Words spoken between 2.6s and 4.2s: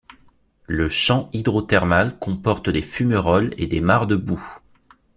des fumerolles et des mares de